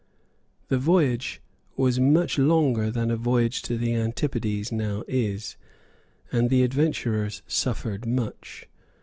The 0.69 0.79
voyage 0.79 1.43
was 1.77 1.99
much 1.99 2.39
longer 2.39 2.89
than 2.89 3.11
a 3.11 3.15
voyage 3.15 3.61
to 3.61 3.77
the 3.77 3.93
Antipodes 3.93 4.71
now 4.71 5.03
is; 5.07 5.57
and 6.31 6.49
the 6.49 6.63
adventurers 6.63 7.43
suffered 7.45 8.07
much. 8.07 8.67